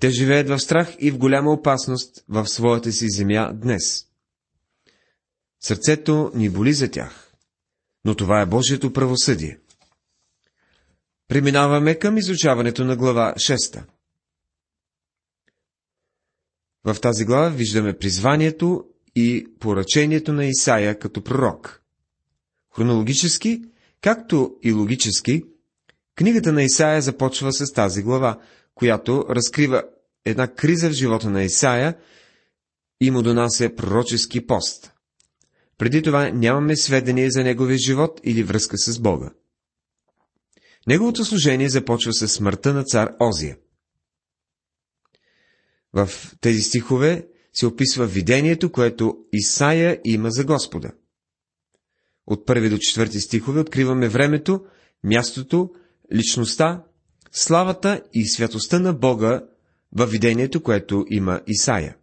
Те 0.00 0.10
живеят 0.10 0.48
в 0.48 0.58
страх 0.58 0.96
и 0.98 1.10
в 1.10 1.18
голяма 1.18 1.52
опасност 1.52 2.24
в 2.28 2.46
своята 2.46 2.92
си 2.92 3.06
земя 3.08 3.52
днес. 3.54 4.06
Сърцето 5.60 6.30
ни 6.34 6.50
боли 6.50 6.72
за 6.72 6.90
тях, 6.90 7.32
но 8.04 8.14
това 8.14 8.40
е 8.40 8.46
Божието 8.46 8.92
правосъдие. 8.92 9.58
Преминаваме 11.28 11.94
към 11.94 12.18
изучаването 12.18 12.84
на 12.84 12.96
глава 12.96 13.34
6. 13.36 13.84
В 16.84 16.96
тази 17.00 17.24
глава 17.24 17.48
виждаме 17.48 17.98
призванието 17.98 18.84
и 19.16 19.46
поръчението 19.60 20.32
на 20.32 20.44
Исаия 20.44 20.98
като 20.98 21.24
пророк. 21.24 21.82
Хронологически, 22.76 23.62
както 24.00 24.56
и 24.62 24.72
логически, 24.72 25.42
книгата 26.14 26.52
на 26.52 26.62
Исаия 26.62 27.02
започва 27.02 27.52
с 27.52 27.72
тази 27.72 28.02
глава, 28.02 28.38
която 28.74 29.26
разкрива 29.30 29.82
една 30.24 30.48
криза 30.48 30.88
в 30.88 30.92
живота 30.92 31.30
на 31.30 31.42
Исаия 31.42 31.96
и 33.00 33.10
му 33.10 33.22
донася 33.22 33.70
пророчески 33.76 34.46
пост. 34.46 34.92
Преди 35.78 36.02
това 36.02 36.30
нямаме 36.30 36.76
сведения 36.76 37.30
за 37.30 37.42
неговия 37.42 37.78
живот 37.78 38.20
или 38.24 38.42
връзка 38.42 38.78
с 38.78 38.98
Бога. 38.98 39.30
Неговото 40.86 41.24
служение 41.24 41.68
започва 41.68 42.12
с 42.12 42.28
смъртта 42.28 42.74
на 42.74 42.84
цар 42.84 43.10
Озия. 43.20 43.56
В 45.94 46.10
тези 46.40 46.60
стихове 46.60 47.28
се 47.52 47.66
описва 47.66 48.06
видението, 48.06 48.72
което 48.72 49.16
Исаия 49.32 50.00
има 50.04 50.30
за 50.30 50.44
Господа. 50.44 50.92
От 52.26 52.46
първи 52.46 52.70
до 52.70 52.78
четвърти 52.78 53.20
стихове 53.20 53.60
откриваме 53.60 54.08
времето, 54.08 54.64
мястото, 55.04 55.70
личността, 56.14 56.84
славата 57.32 58.02
и 58.12 58.28
святостта 58.28 58.78
на 58.78 58.92
Бога 58.92 59.44
във 59.92 60.10
видението, 60.10 60.62
което 60.62 61.04
има 61.10 61.40
Исаия. 61.46 61.96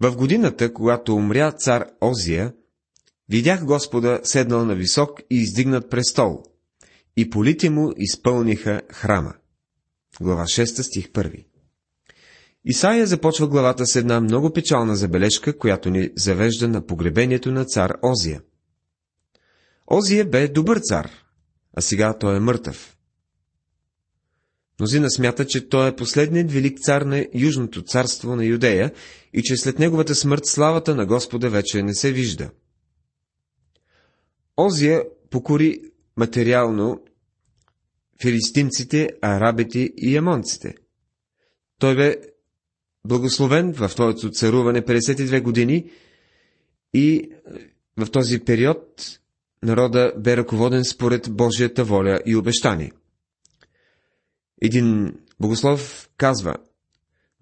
В 0.00 0.16
годината, 0.16 0.72
когато 0.72 1.14
умря 1.14 1.52
цар 1.52 1.86
Озия, 2.00 2.54
видях 3.28 3.64
Господа 3.64 4.20
седнал 4.24 4.64
на 4.64 4.74
висок 4.74 5.20
и 5.30 5.36
издигнат 5.36 5.90
престол, 5.90 6.42
и 7.16 7.30
полите 7.30 7.70
му 7.70 7.92
изпълниха 7.96 8.82
храма. 8.92 9.34
Глава 10.20 10.42
6 10.42 10.82
стих 10.82 11.08
1 11.08 11.51
Исаия 12.64 13.06
започва 13.06 13.48
главата 13.48 13.86
с 13.86 13.96
една 13.96 14.20
много 14.20 14.52
печална 14.52 14.96
забележка, 14.96 15.58
която 15.58 15.90
ни 15.90 16.10
завежда 16.16 16.68
на 16.68 16.86
погребението 16.86 17.52
на 17.52 17.64
цар 17.64 17.92
Озия. 18.02 18.42
Озия 19.86 20.24
бе 20.24 20.48
добър 20.48 20.78
цар, 20.78 21.10
а 21.76 21.80
сега 21.80 22.18
той 22.18 22.36
е 22.36 22.40
мъртъв. 22.40 22.96
Мнозина 24.80 25.10
смята, 25.10 25.46
че 25.46 25.68
той 25.68 25.88
е 25.88 25.96
последният 25.96 26.52
велик 26.52 26.78
цар 26.80 27.02
на 27.02 27.26
Южното 27.34 27.82
царство 27.82 28.36
на 28.36 28.44
Юдея 28.44 28.92
и 29.32 29.42
че 29.42 29.56
след 29.56 29.78
неговата 29.78 30.14
смърт 30.14 30.46
славата 30.46 30.94
на 30.94 31.06
Господа 31.06 31.50
вече 31.50 31.82
не 31.82 31.94
се 31.94 32.12
вижда. 32.12 32.50
Озия 34.56 35.04
покори 35.30 35.80
материално 36.16 37.04
филистимците, 38.22 39.10
арабите 39.22 39.78
и 39.96 40.14
ямонците. 40.14 40.74
Той 41.78 41.96
бе 41.96 42.16
благословен 43.04 43.72
в 43.72 43.88
твоето 43.88 44.30
царуване 44.30 44.82
52 44.82 45.42
години 45.42 45.90
и 46.94 47.30
в 47.96 48.10
този 48.10 48.38
период 48.38 49.18
народа 49.62 50.12
бе 50.18 50.36
ръководен 50.36 50.84
според 50.84 51.28
Божията 51.30 51.84
воля 51.84 52.20
и 52.26 52.36
обещание. 52.36 52.92
Един 54.62 55.14
богослов 55.40 56.10
казва, 56.16 56.54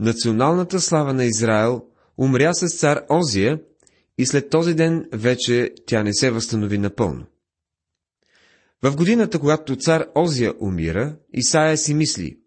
Националната 0.01 0.81
слава 0.81 1.15
на 1.15 1.25
Израел 1.25 1.85
умря 2.19 2.55
с 2.55 2.79
цар 2.79 3.03
Озия 3.11 3.61
и 4.19 4.27
след 4.27 4.51
този 4.51 4.75
ден 4.75 5.09
вече 5.13 5.75
тя 5.87 6.03
не 6.03 6.15
се 6.15 6.31
възстанови 6.31 6.79
напълно. 6.79 7.27
В 8.83 8.97
годината, 8.97 9.39
когато 9.39 9.77
цар 9.77 10.07
Озия 10.15 10.55
умира, 10.61 11.17
Исаия 11.33 11.79
си 11.79 11.95
мисли. 11.95 12.39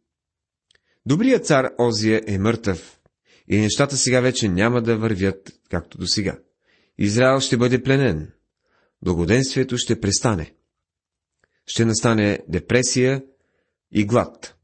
Добрият 1.05 1.46
цар 1.46 1.70
Озия 1.79 2.22
е 2.27 2.38
мъртъв 2.38 3.00
и 3.47 3.57
нещата 3.59 3.97
сега 3.97 4.21
вече 4.21 4.50
няма 4.50 4.81
да 4.81 4.97
вървят 4.97 5.51
както 5.69 5.97
до 5.97 6.07
сега. 6.07 6.38
Израел 6.97 7.39
ще 7.39 7.57
бъде 7.57 7.83
пленен. 7.83 8.31
Благоденствието 9.01 9.77
ще 9.77 10.00
престане. 10.00 10.53
Ще 11.65 11.85
настане 11.85 12.39
депресия 12.47 13.23
и 13.91 14.05
глад. 14.05 14.55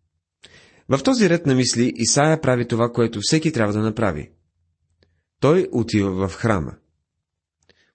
В 0.89 1.03
този 1.03 1.29
ред 1.29 1.45
на 1.45 1.55
мисли 1.55 1.93
Исаия 1.95 2.41
прави 2.41 2.67
това, 2.67 2.91
което 2.91 3.19
всеки 3.21 3.51
трябва 3.51 3.73
да 3.73 3.79
направи. 3.79 4.31
Той 5.39 5.67
отива 5.71 6.27
в 6.27 6.33
храма. 6.33 6.75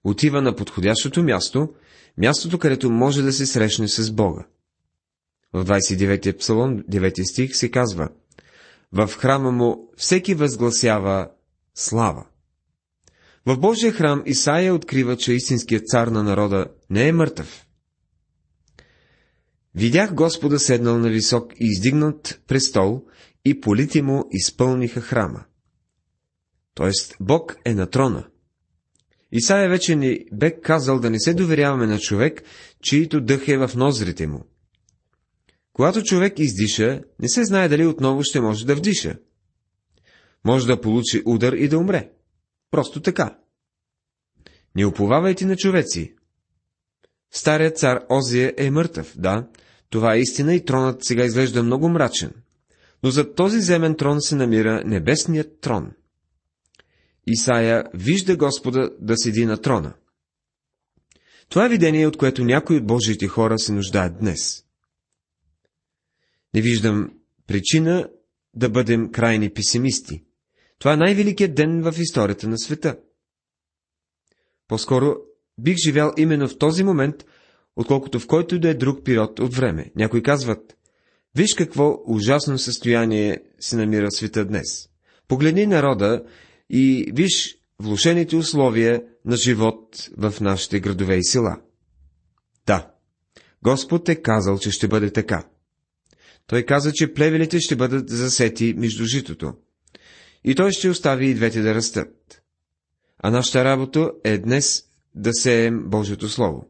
Отива 0.03 0.41
на 0.41 0.55
подходящото 0.55 1.23
място, 1.23 1.73
мястото, 2.17 2.59
където 2.59 2.91
може 2.91 3.21
да 3.21 3.33
се 3.33 3.45
срещне 3.45 3.87
с 3.87 4.11
Бога. 4.11 4.45
В 5.53 5.65
29 5.65 6.37
псалом, 6.37 6.79
9 6.79 7.31
стих 7.31 7.55
се 7.55 7.71
казва 7.71 8.09
В 8.95 9.07
храма 9.07 9.51
му 9.51 9.89
всеки 9.97 10.33
възгласява 10.33 11.29
слава. 11.75 12.25
В 13.45 13.57
Божия 13.57 13.91
храм 13.91 14.23
Исаия 14.25 14.73
открива, 14.73 15.17
че 15.17 15.33
истинският 15.33 15.87
цар 15.87 16.07
на 16.07 16.23
народа 16.23 16.67
не 16.89 17.07
е 17.07 17.11
мъртъв. 17.11 17.65
Видях 19.75 20.13
Господа 20.13 20.59
седнал 20.59 20.97
на 20.97 21.09
висок 21.09 21.53
и 21.53 21.65
издигнат 21.65 22.41
престол, 22.47 23.05
и 23.45 23.61
полите 23.61 24.01
му 24.01 24.23
изпълниха 24.31 25.01
храма. 25.01 25.43
Тоест, 26.73 27.15
Бог 27.19 27.55
е 27.65 27.73
на 27.73 27.89
трона. 27.89 28.27
Исаия 29.31 29.69
вече 29.69 29.95
ни 29.95 30.25
бе 30.33 30.61
казал 30.61 30.99
да 30.99 31.09
не 31.09 31.19
се 31.19 31.33
доверяваме 31.33 31.87
на 31.87 31.99
човек, 31.99 32.43
чието 32.81 33.21
дъх 33.21 33.47
е 33.47 33.57
в 33.57 33.71
нозрите 33.75 34.27
му. 34.27 34.45
Когато 35.75 36.03
човек 36.03 36.39
издиша, 36.39 37.01
не 37.19 37.29
се 37.29 37.45
знае 37.45 37.69
дали 37.69 37.85
отново 37.85 38.23
ще 38.23 38.41
може 38.41 38.65
да 38.65 38.75
вдиша. 38.75 39.15
Може 40.45 40.67
да 40.67 40.81
получи 40.81 41.23
удар 41.25 41.53
и 41.53 41.67
да 41.67 41.77
умре. 41.77 42.11
Просто 42.71 43.01
така. 43.01 43.37
Не 44.75 44.85
уповавайте 44.85 45.45
на 45.45 45.55
човеци. 45.55 46.15
Старият 47.31 47.77
цар 47.77 47.99
Озия 48.09 48.53
е 48.57 48.71
мъртъв, 48.71 49.13
да, 49.17 49.47
това 49.89 50.15
е 50.15 50.19
истина 50.19 50.55
и 50.55 50.65
тронът 50.65 51.05
сега 51.05 51.25
изглежда 51.25 51.63
много 51.63 51.89
мрачен. 51.89 52.31
Но 53.03 53.11
за 53.11 53.33
този 53.33 53.61
земен 53.61 53.95
трон 53.95 54.21
се 54.21 54.35
намира 54.35 54.83
небесният 54.85 55.59
трон. 55.61 55.91
Исаия 57.27 57.83
вижда 57.93 58.37
Господа 58.37 58.89
да 58.99 59.17
седи 59.17 59.45
на 59.45 59.57
трона. 59.57 59.93
Това 61.49 61.65
е 61.65 61.69
видение, 61.69 62.07
от 62.07 62.17
което 62.17 62.43
някои 62.43 62.77
от 62.77 62.87
Божиите 62.87 63.27
хора 63.27 63.59
се 63.59 63.73
нуждаят 63.73 64.19
днес. 64.19 64.64
Не 66.55 66.61
виждам 66.61 67.09
причина 67.47 68.09
да 68.53 68.69
бъдем 68.69 69.11
крайни 69.11 69.49
песимисти. 69.49 70.23
Това 70.79 70.93
е 70.93 70.97
най-великият 70.97 71.55
ден 71.55 71.81
в 71.83 71.95
историята 71.99 72.47
на 72.47 72.57
света. 72.57 72.97
По-скоро 74.67 75.15
бих 75.57 75.75
живял 75.77 76.13
именно 76.17 76.47
в 76.47 76.57
този 76.57 76.83
момент, 76.83 77.25
отколкото 77.75 78.19
в 78.19 78.27
който 78.27 78.59
да 78.59 78.69
е 78.69 78.73
друг 78.73 79.05
период 79.05 79.39
от 79.39 79.55
време. 79.55 79.91
Някои 79.95 80.23
казват, 80.23 80.77
виж 81.35 81.53
какво 81.53 82.03
ужасно 82.05 82.57
състояние 82.57 83.39
се 83.59 83.75
намира 83.75 84.11
света 84.11 84.45
днес. 84.45 84.89
Погледни 85.27 85.65
народа 85.65 86.23
и 86.69 87.11
виж 87.13 87.57
влушените 87.79 88.35
условия 88.35 89.03
на 89.25 89.35
живот 89.35 90.09
в 90.17 90.33
нашите 90.41 90.79
градове 90.79 91.17
и 91.17 91.23
села. 91.23 91.61
Да, 92.65 92.91
Господ 93.63 94.09
е 94.09 94.21
казал, 94.21 94.59
че 94.59 94.71
ще 94.71 94.87
бъде 94.87 95.11
така. 95.11 95.45
Той 96.47 96.63
каза, 96.63 96.91
че 96.93 97.13
плевелите 97.13 97.59
ще 97.59 97.75
бъдат 97.75 98.09
засети 98.09 98.73
между 98.77 99.05
житото. 99.05 99.53
И 100.43 100.55
той 100.55 100.71
ще 100.71 100.89
остави 100.89 101.29
и 101.29 101.35
двете 101.35 101.61
да 101.61 101.75
растат. 101.75 102.41
А 103.17 103.31
нашата 103.31 103.65
работа 103.65 104.11
е 104.23 104.37
днес 104.37 104.83
да 105.15 105.33
сеем 105.33 105.89
Божието 105.89 106.29
Слово. 106.29 106.69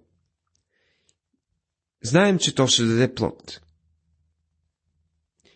Знаем, 2.04 2.38
че 2.40 2.56
то 2.56 2.68
ще 2.68 2.84
даде 2.84 3.14
плод. 3.14 3.62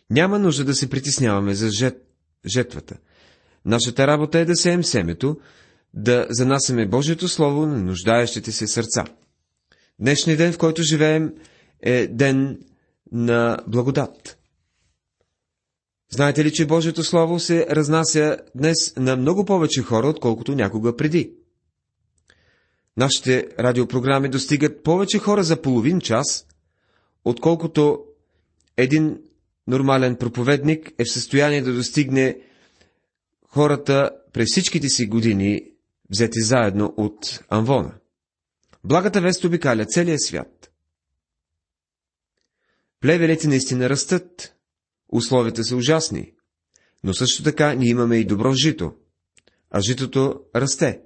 Няма 0.10 0.40
нужда 0.40 0.66
да 0.66 0.76
се 0.76 0.90
притесняваме 0.90 1.54
за 1.54 1.70
жет, 1.70 2.08
жетвата. 2.46 2.98
Нашата 3.66 4.08
работа 4.08 4.40
е 4.40 4.46
да 4.46 4.56
сеем 4.56 4.84
семето, 4.84 5.40
да 5.94 6.28
занасяме 6.30 6.88
Божието 6.88 7.28
Слово 7.28 7.66
на 7.66 7.78
нуждаещите 7.78 8.52
се 8.52 8.68
сърца. 8.68 9.06
Днешният 10.00 10.38
ден, 10.38 10.54
в 10.54 10.58
който 10.58 10.84
живеем, 10.84 11.34
е 11.82 12.08
ден 12.08 12.60
на 13.12 13.58
благодат. 13.68 14.38
Знаете 16.12 16.46
ли, 16.46 16.54
че 16.54 16.68
Божието 16.68 17.04
Слово 17.04 17.40
се 17.40 17.68
разнася 17.72 18.38
днес 18.56 18.96
на 18.98 19.16
много 19.16 19.46
повече 19.46 19.82
хора, 19.82 20.08
отколкото 20.08 20.56
някога 20.56 20.96
преди? 20.96 21.34
Нашите 22.98 23.48
радиопрограми 23.60 24.30
достигат 24.30 24.84
повече 24.84 25.20
хора 25.20 25.44
за 25.44 25.62
половин 25.62 26.02
час, 26.02 26.48
отколкото 27.26 28.04
един 28.78 29.20
нормален 29.68 30.16
проповедник 30.16 30.92
е 30.98 31.04
в 31.04 31.12
състояние 31.12 31.62
да 31.62 31.74
достигне 31.74 32.40
хората 33.48 34.12
през 34.34 34.48
всичките 34.52 34.90
си 34.90 35.06
години, 35.06 35.62
взети 36.10 36.42
заедно 36.42 36.94
от 36.98 37.44
Анвона. 37.50 37.94
Благата 38.84 39.22
вест 39.22 39.44
обикаля 39.44 39.86
целия 39.86 40.20
свят. 40.20 40.69
Плевелите 43.02 43.48
наистина 43.48 43.90
растат, 43.90 44.56
условията 45.10 45.64
са 45.64 45.76
ужасни, 45.76 46.32
но 47.04 47.14
също 47.14 47.44
така 47.44 47.74
ние 47.74 47.90
имаме 47.90 48.18
и 48.18 48.26
добро 48.26 48.54
жито, 48.54 48.94
а 49.72 49.82
житото 49.82 50.42
расте. 50.56 51.02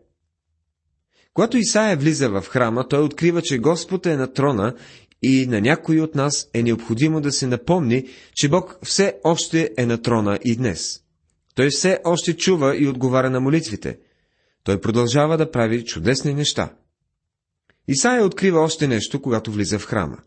Когато 1.34 1.58
Исаия 1.58 1.98
влиза 1.98 2.30
в 2.30 2.42
храма, 2.48 2.88
той 2.88 3.04
открива, 3.04 3.42
че 3.42 3.58
Господ 3.58 4.06
е 4.06 4.18
на 4.18 4.34
трона 4.34 4.76
и 5.22 5.48
на 5.48 5.62
някой 5.62 6.00
от 6.00 6.16
нас 6.16 6.50
е 6.54 6.64
необходимо 6.64 7.22
да 7.22 7.32
се 7.32 7.48
напомни, 7.48 8.08
че 8.34 8.50
Бог 8.50 8.78
все 8.84 9.20
още 9.24 9.74
е 9.78 9.86
на 9.86 10.02
трона 10.02 10.40
и 10.44 10.56
днес. 10.56 11.00
Той 11.56 11.70
все 11.70 12.00
още 12.04 12.38
чува 12.38 12.78
и 12.78 12.88
отговаря 12.88 13.30
на 13.30 13.40
молитвите. 13.40 14.00
Той 14.64 14.82
продължава 14.82 15.38
да 15.38 15.52
прави 15.52 15.86
чудесни 15.86 16.34
неща. 16.34 16.74
Исаия 17.88 18.26
открива 18.26 18.60
още 18.60 18.88
нещо, 18.88 19.22
когато 19.22 19.52
влиза 19.52 19.80
в 19.80 19.86
храма. 19.86 20.18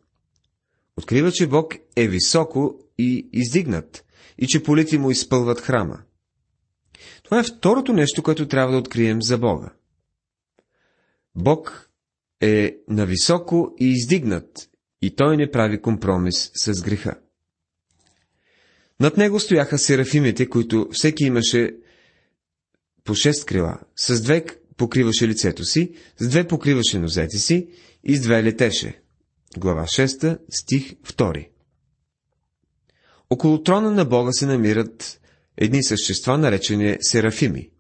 Открива, 0.97 1.33
че 1.33 1.47
Бог 1.47 1.75
е 1.97 2.09
високо 2.09 2.81
и 2.99 3.29
издигнат, 3.33 4.05
и 4.39 4.47
че 4.47 4.63
полите 4.63 4.99
му 4.99 5.11
изпълват 5.11 5.61
храма. 5.61 6.03
Това 7.23 7.41
е 7.41 7.43
второто 7.43 7.93
нещо, 7.93 8.23
което 8.23 8.49
трябва 8.49 8.73
да 8.73 8.79
открием 8.79 9.23
за 9.23 9.39
Бога. 9.39 9.73
Бог 11.35 11.91
е 12.41 12.77
нависоко 12.89 13.75
и 13.81 13.91
издигнат, 13.91 14.71
и 15.03 15.17
той 15.17 15.37
не 15.37 15.51
прави 15.51 15.83
компромис 15.83 16.51
с 16.55 16.83
греха. 16.83 17.15
Над 19.01 19.17
него 19.17 19.41
стояха 19.41 19.79
серафимите, 19.79 20.49
които 20.49 20.89
всеки 20.93 21.25
имаше 21.25 21.77
по 23.05 23.15
шест 23.15 23.45
крила, 23.45 23.81
с 23.97 24.23
две 24.23 24.45
покриваше 24.77 25.29
лицето 25.29 25.65
си, 25.65 25.93
с 26.19 26.29
две 26.29 26.49
покриваше 26.49 26.99
нозете 26.99 27.39
си 27.39 27.69
и 28.05 28.17
с 28.17 28.21
две 28.21 28.43
летеше. 28.43 29.01
Глава 29.59 29.83
6, 29.83 30.39
стих 30.51 30.95
2 30.95 31.49
Около 33.31 33.63
трона 33.63 33.91
на 33.91 34.05
Бога 34.05 34.33
се 34.33 34.47
намират 34.47 35.21
едни 35.57 35.85
същества, 35.85 36.39
наречени 36.39 36.97
серафими. 37.01 37.71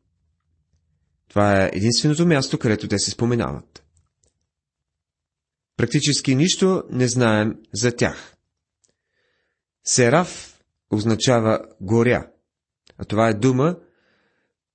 Това 1.28 1.64
е 1.64 1.70
единственото 1.72 2.26
място, 2.26 2.58
където 2.58 2.88
те 2.88 2.98
се 2.98 3.10
споменават. 3.10 3.84
Практически 5.76 6.34
нищо 6.34 6.84
не 6.90 7.08
знаем 7.08 7.54
за 7.74 7.96
тях. 7.96 8.36
Сераф 9.84 10.60
означава 10.90 11.60
горя, 11.80 12.30
а 12.98 13.04
това 13.04 13.28
е 13.28 13.34
дума, 13.34 13.76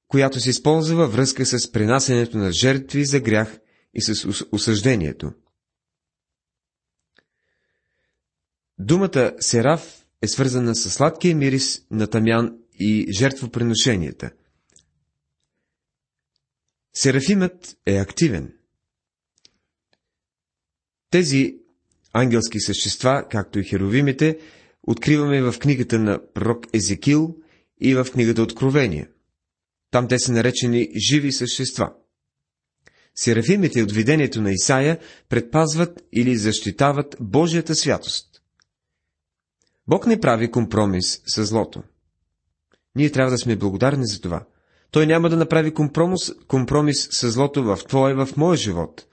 която 0.08 0.40
се 0.40 0.50
използва 0.50 0.96
във 0.96 1.14
връзка 1.14 1.46
с 1.46 1.72
принасянето 1.72 2.38
на 2.38 2.52
жертви 2.52 3.06
за 3.06 3.20
грях 3.20 3.60
и 3.94 4.02
с 4.02 4.28
осъждението. 4.52 5.34
Думата 8.84 9.34
сераф 9.40 10.06
е 10.22 10.28
свързана 10.28 10.76
с 10.76 10.90
сладкия 10.90 11.36
мирис 11.36 11.82
на 11.92 12.08
тамян 12.08 12.58
и 12.80 13.08
жертвоприношенията. 13.12 14.32
Серафимът 16.94 17.78
е 17.86 17.98
активен. 17.98 18.54
Тези 21.10 21.56
ангелски 22.14 22.60
същества, 22.60 23.28
както 23.32 23.60
и 23.60 23.64
херовимите, 23.64 24.40
откриваме 24.84 25.42
в 25.42 25.60
книгата 25.60 26.00
на 26.00 26.34
пророк 26.34 26.66
Езекил 26.74 27.36
и 27.82 27.96
в 27.96 28.08
книгата 28.14 28.42
Откровения. 28.42 29.10
Там 29.92 30.08
те 30.08 30.20
са 30.20 30.32
наречени 30.32 30.90
живи 31.10 31.32
същества. 31.32 31.94
Серафимите 33.16 33.84
от 33.84 33.92
видението 33.92 34.42
на 34.42 34.52
Исаия 34.52 35.00
предпазват 35.30 36.04
или 36.14 36.38
защитават 36.38 37.16
Божията 37.20 37.76
святост. 37.76 38.31
Бог 39.88 40.08
не 40.08 40.20
прави 40.20 40.52
компромис 40.52 41.22
с 41.26 41.46
злото. 41.46 41.84
Ние 42.96 43.12
трябва 43.12 43.32
да 43.32 43.38
сме 43.38 43.56
благодарни 43.56 44.06
за 44.06 44.22
това. 44.22 44.46
Той 44.92 45.08
няма 45.08 45.30
да 45.30 45.38
направи 45.38 45.74
компромис, 45.74 46.32
компромис 46.48 47.08
с 47.12 47.32
злото 47.32 47.64
в 47.64 47.80
твоя 47.88 48.12
и 48.12 48.26
в 48.26 48.30
моя 48.38 48.58
живот, 48.58 49.06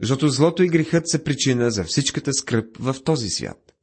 защото 0.00 0.28
злото 0.28 0.62
и 0.62 0.68
грехът 0.68 1.08
са 1.08 1.24
причина 1.24 1.70
за 1.70 1.84
всичката 1.84 2.32
скръп 2.32 2.76
в 2.80 2.96
този 3.04 3.28
свят. 3.28 3.74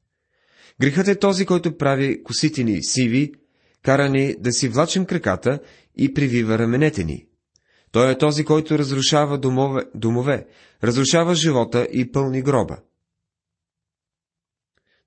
Грехът 0.82 1.08
е 1.08 1.20
този, 1.20 1.46
който 1.46 1.78
прави 1.78 2.24
косите 2.24 2.64
ни 2.64 2.84
сиви, 2.84 3.34
кара 3.84 4.10
ни 4.10 4.36
да 4.40 4.52
си 4.52 4.68
влачим 4.70 5.06
краката 5.06 5.60
и 5.96 6.14
привива 6.14 6.60
раменете 6.60 7.04
ни. 7.04 7.26
Той 7.92 8.12
е 8.12 8.18
този, 8.18 8.46
който 8.46 8.80
разрушава 8.80 9.38
домове, 9.38 9.84
домове 9.96 10.48
разрушава 10.84 11.36
живота 11.36 11.88
и 11.92 12.12
пълни 12.12 12.42
гроба. 12.42 12.78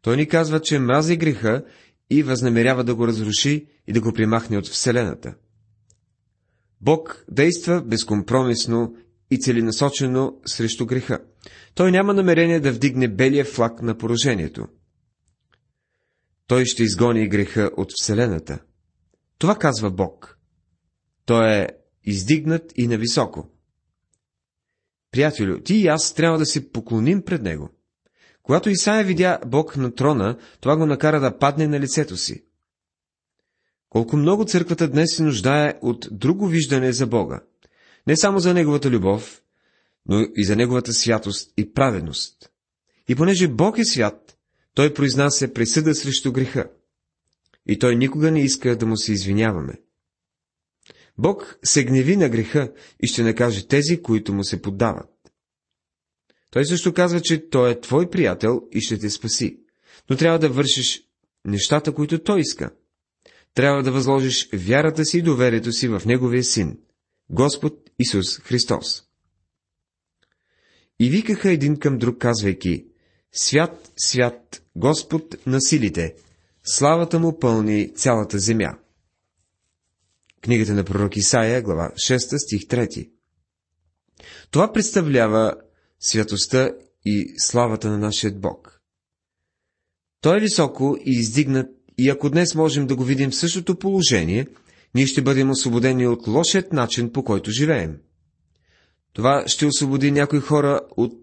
Той 0.04 0.16
ни 0.16 0.28
казва, 0.28 0.60
че 0.60 0.78
мрази 0.78 1.16
греха 1.16 1.64
и 2.10 2.22
възнамерява 2.22 2.84
да 2.84 2.94
го 2.94 3.06
разруши 3.06 3.66
и 3.86 3.92
да 3.92 4.00
го 4.00 4.12
примахне 4.12 4.58
от 4.58 4.68
Вселената. 4.68 5.34
Бог 6.80 7.24
действа 7.30 7.82
безкомпромисно 7.82 8.96
и 9.30 9.38
целенасочено 9.38 10.40
срещу 10.46 10.86
греха. 10.86 11.18
Той 11.74 11.90
няма 11.90 12.14
намерение 12.14 12.60
да 12.60 12.72
вдигне 12.72 13.08
белия 13.08 13.44
флаг 13.44 13.82
на 13.82 13.98
поражението. 13.98 14.66
Той 16.46 16.64
ще 16.64 16.82
изгони 16.82 17.28
греха 17.28 17.70
от 17.76 17.92
Вселената. 17.94 18.58
Това 19.38 19.58
казва 19.58 19.90
Бог. 19.90 20.38
Той 21.24 21.54
е 21.54 21.68
издигнат 22.04 22.72
и 22.76 22.86
нависоко. 22.86 23.48
Приятелю, 25.10 25.60
ти 25.60 25.74
и 25.74 25.86
аз 25.86 26.14
трябва 26.14 26.38
да 26.38 26.46
се 26.46 26.72
поклоним 26.72 27.22
пред 27.22 27.42
Него. 27.42 27.73
Когато 28.44 28.70
Исаия 28.70 29.04
видя 29.04 29.38
Бог 29.46 29.76
на 29.76 29.94
трона, 29.94 30.38
това 30.60 30.76
го 30.76 30.86
накара 30.86 31.20
да 31.20 31.38
падне 31.38 31.66
на 31.66 31.80
лицето 31.80 32.16
си. 32.16 32.44
Колко 33.88 34.16
много 34.16 34.44
църквата 34.44 34.88
днес 34.88 35.16
се 35.16 35.22
нуждае 35.22 35.74
от 35.82 36.08
друго 36.10 36.46
виждане 36.46 36.92
за 36.92 37.06
Бога. 37.06 37.40
Не 38.06 38.16
само 38.16 38.38
за 38.38 38.54
Неговата 38.54 38.90
любов, 38.90 39.42
но 40.06 40.26
и 40.36 40.44
за 40.44 40.56
Неговата 40.56 40.92
святост 40.92 41.52
и 41.56 41.72
праведност. 41.72 42.50
И 43.08 43.14
понеже 43.14 43.48
Бог 43.48 43.78
е 43.78 43.84
свят, 43.84 44.38
Той 44.74 44.94
произнася 44.94 45.52
присъда 45.52 45.94
срещу 45.94 46.32
греха. 46.32 46.70
И 47.66 47.78
Той 47.78 47.96
никога 47.96 48.30
не 48.30 48.40
иска 48.40 48.76
да 48.76 48.86
му 48.86 48.96
се 48.96 49.12
извиняваме. 49.12 49.74
Бог 51.18 51.58
се 51.64 51.84
гневи 51.84 52.16
на 52.16 52.28
греха 52.28 52.72
и 53.00 53.06
ще 53.06 53.22
накаже 53.22 53.68
тези, 53.68 54.02
които 54.02 54.32
му 54.32 54.44
се 54.44 54.62
поддават. 54.62 55.13
Той 56.54 56.64
също 56.64 56.92
казва, 56.92 57.20
че 57.20 57.48
той 57.48 57.70
е 57.70 57.80
твой 57.80 58.10
приятел 58.10 58.62
и 58.72 58.80
ще 58.80 58.98
те 58.98 59.10
спаси. 59.10 59.60
Но 60.10 60.16
трябва 60.16 60.38
да 60.38 60.48
вършиш 60.48 61.02
нещата, 61.44 61.94
които 61.94 62.22
той 62.22 62.40
иска. 62.40 62.70
Трябва 63.54 63.82
да 63.82 63.92
възложиш 63.92 64.48
вярата 64.52 65.04
си 65.04 65.18
и 65.18 65.22
доверието 65.22 65.72
си 65.72 65.88
в 65.88 66.02
Неговия 66.06 66.44
Син, 66.44 66.78
Господ 67.30 67.90
Исус 67.98 68.38
Христос. 68.38 69.02
И 71.00 71.10
викаха 71.10 71.50
един 71.50 71.78
към 71.78 71.98
друг, 71.98 72.18
казвайки, 72.18 72.86
Свят, 73.32 73.92
свят, 73.96 74.62
Господ 74.76 75.46
на 75.46 75.60
силите, 75.60 76.14
славата 76.64 77.18
му 77.18 77.38
пълни 77.38 77.94
цялата 77.94 78.38
земя. 78.38 78.78
Книгата 80.40 80.74
на 80.74 80.84
пророк 80.84 81.16
Исаия, 81.16 81.62
глава 81.62 81.92
6, 81.96 82.18
стих 82.46 82.60
3. 82.60 83.10
Това 84.50 84.72
представлява 84.72 85.54
святостта 86.04 86.70
и 87.04 87.34
славата 87.38 87.90
на 87.90 87.98
нашия 87.98 88.32
Бог. 88.32 88.80
Той 90.20 90.36
е 90.36 90.40
високо 90.40 90.96
и 91.04 91.10
издигнат 91.10 91.66
и 91.98 92.10
ако 92.10 92.30
днес 92.30 92.54
можем 92.54 92.86
да 92.86 92.96
го 92.96 93.04
видим 93.04 93.30
в 93.30 93.36
същото 93.36 93.78
положение, 93.78 94.46
ние 94.94 95.06
ще 95.06 95.22
бъдем 95.22 95.50
освободени 95.50 96.06
от 96.06 96.26
лошият 96.26 96.72
начин, 96.72 97.12
по 97.12 97.24
който 97.24 97.50
живеем. 97.50 97.98
Това 99.12 99.44
ще 99.46 99.66
освободи 99.66 100.10
някои 100.10 100.40
хора 100.40 100.80
от 100.96 101.20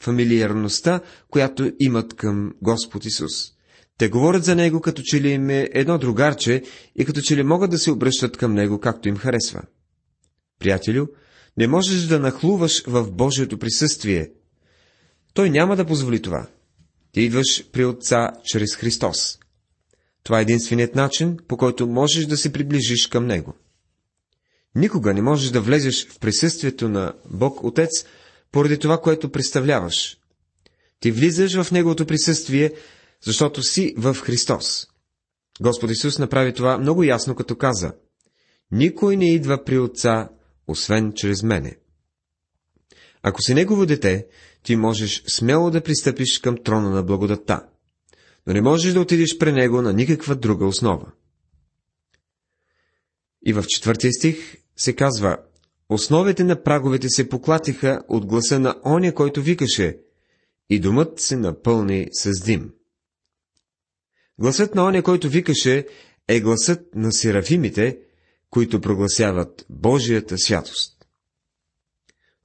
фамилиарността, 0.00 1.00
която 1.30 1.72
имат 1.80 2.14
към 2.14 2.52
Господ 2.62 3.04
Исус. 3.04 3.32
Те 3.98 4.08
говорят 4.08 4.44
за 4.44 4.54
Него, 4.54 4.80
като 4.80 5.02
че 5.02 5.20
ли 5.20 5.30
им 5.30 5.50
е 5.50 5.68
едно 5.72 5.98
другарче 5.98 6.62
и 6.96 7.04
като 7.04 7.20
че 7.20 7.36
ли 7.36 7.42
могат 7.42 7.70
да 7.70 7.78
се 7.78 7.90
обръщат 7.90 8.36
към 8.36 8.54
Него, 8.54 8.80
както 8.80 9.08
им 9.08 9.16
харесва. 9.16 9.62
Приятелю, 10.58 11.06
не 11.56 11.66
можеш 11.66 12.02
да 12.02 12.20
нахлуваш 12.20 12.84
в 12.86 13.10
Божието 13.10 13.58
присъствие. 13.58 14.30
Той 15.34 15.50
няма 15.50 15.76
да 15.76 15.86
позволи 15.86 16.22
това. 16.22 16.46
Ти 17.12 17.20
идваш 17.20 17.70
при 17.72 17.84
Отца 17.84 18.30
чрез 18.44 18.76
Христос. 18.76 19.38
Това 20.24 20.38
е 20.38 20.42
единственият 20.42 20.94
начин, 20.94 21.36
по 21.48 21.56
който 21.56 21.86
можеш 21.86 22.26
да 22.26 22.36
се 22.36 22.52
приближиш 22.52 23.06
към 23.06 23.26
Него. 23.26 23.54
Никога 24.74 25.14
не 25.14 25.22
можеш 25.22 25.50
да 25.50 25.60
влезеш 25.60 26.08
в 26.08 26.18
присъствието 26.18 26.88
на 26.88 27.14
Бог 27.30 27.64
Отец, 27.64 28.04
поради 28.52 28.78
това, 28.78 29.00
което 29.00 29.32
представляваш. 29.32 30.18
Ти 31.00 31.10
влизаш 31.10 31.62
в 31.62 31.72
Неговото 31.72 32.06
присъствие, 32.06 32.72
защото 33.24 33.62
си 33.62 33.94
в 33.96 34.14
Христос. 34.14 34.86
Господ 35.60 35.90
Исус 35.90 36.18
направи 36.18 36.54
това 36.54 36.78
много 36.78 37.02
ясно, 37.02 37.34
като 37.34 37.56
каза, 37.56 37.92
Никой 38.70 39.16
не 39.16 39.34
идва 39.34 39.64
при 39.64 39.78
Отца, 39.78 40.28
освен 40.66 41.12
чрез 41.14 41.42
мене. 41.42 41.76
Ако 43.22 43.42
си 43.42 43.54
Негово 43.54 43.86
дете, 43.86 44.26
ти 44.62 44.76
можеш 44.76 45.22
смело 45.26 45.70
да 45.70 45.82
пристъпиш 45.82 46.38
към 46.38 46.56
трона 46.64 46.90
на 46.90 47.02
благодатта 47.02 47.66
но 48.46 48.52
не 48.52 48.62
можеш 48.62 48.92
да 48.92 49.00
отидеш 49.00 49.38
при 49.38 49.52
него 49.52 49.82
на 49.82 49.92
никаква 49.92 50.34
друга 50.34 50.66
основа. 50.66 51.12
И 53.46 53.52
в 53.52 53.64
четвъртия 53.68 54.12
стих 54.12 54.56
се 54.76 54.96
казва, 54.96 55.38
основите 55.88 56.44
на 56.44 56.62
праговете 56.62 57.08
се 57.08 57.28
поклатиха 57.28 58.02
от 58.08 58.26
гласа 58.26 58.58
на 58.58 58.76
оня, 58.84 59.14
който 59.14 59.42
викаше, 59.42 59.98
и 60.70 60.80
домът 60.80 61.20
се 61.20 61.36
напълни 61.36 62.08
с 62.12 62.44
дим. 62.44 62.70
Гласът 64.38 64.74
на 64.74 64.84
оня, 64.84 65.02
който 65.02 65.28
викаше, 65.28 65.86
е 66.28 66.40
гласът 66.40 66.94
на 66.94 67.12
серафимите, 67.12 67.98
които 68.52 68.80
прогласяват 68.80 69.66
Божията 69.70 70.38
святост. 70.38 70.92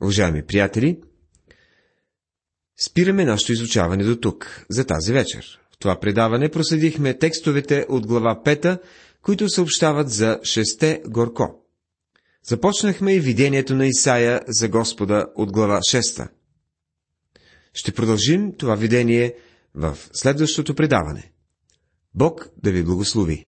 Уважаеми 0.02 0.46
приятели, 0.46 1.02
спираме 2.80 3.26
нашето 3.26 3.52
изучаване 3.52 4.04
до 4.04 4.16
тук, 4.16 4.66
за 4.70 4.86
тази 4.86 5.14
вечер 5.14 5.60
това 5.80 6.00
предаване 6.00 6.50
проследихме 6.50 7.18
текстовете 7.18 7.86
от 7.90 8.08
глава 8.08 8.42
5, 8.46 8.80
които 9.22 9.50
съобщават 9.50 10.10
за 10.10 10.40
шесте 10.44 11.02
горко. 11.08 11.64
Започнахме 12.44 13.14
и 13.14 13.20
видението 13.20 13.76
на 13.76 13.88
Исаия 13.88 14.42
за 14.48 14.70
Господа 14.70 15.28
от 15.36 15.52
глава 15.52 15.80
6. 15.80 16.30
Ще 17.74 17.92
продължим 17.92 18.54
това 18.58 18.76
видение 18.76 19.36
в 19.76 19.98
следващото 20.14 20.76
предаване. 20.76 21.32
Бог 22.16 22.50
да 22.64 22.72
ви 22.72 22.84
благослови! 22.84 23.46